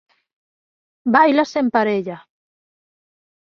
Báilase 1.13 1.57
en 1.63 1.67
parella. 1.75 2.17